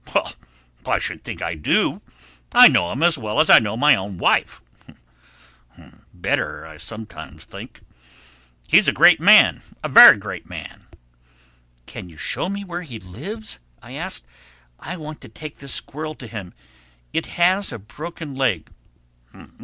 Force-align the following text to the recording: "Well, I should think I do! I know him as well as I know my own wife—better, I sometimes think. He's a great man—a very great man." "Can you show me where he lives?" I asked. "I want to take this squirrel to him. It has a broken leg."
"Well, 0.15 0.33
I 0.87 0.97
should 0.97 1.23
think 1.23 1.43
I 1.43 1.53
do! 1.53 2.01
I 2.53 2.67
know 2.69 2.91
him 2.91 3.03
as 3.03 3.19
well 3.19 3.39
as 3.39 3.51
I 3.51 3.59
know 3.59 3.77
my 3.77 3.93
own 3.93 4.17
wife—better, 4.17 6.65
I 6.65 6.77
sometimes 6.77 7.45
think. 7.45 7.81
He's 8.67 8.87
a 8.87 8.93
great 8.93 9.19
man—a 9.19 9.87
very 9.89 10.17
great 10.17 10.49
man." 10.49 10.85
"Can 11.85 12.09
you 12.09 12.17
show 12.17 12.49
me 12.49 12.63
where 12.63 12.81
he 12.81 12.97
lives?" 12.99 13.59
I 13.79 13.91
asked. 13.91 14.25
"I 14.79 14.97
want 14.97 15.21
to 15.21 15.29
take 15.29 15.57
this 15.59 15.75
squirrel 15.75 16.15
to 16.15 16.25
him. 16.27 16.55
It 17.13 17.27
has 17.37 17.71
a 17.71 17.77
broken 17.77 18.33
leg." 18.35 18.71